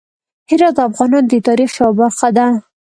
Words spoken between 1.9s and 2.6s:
برخه ده.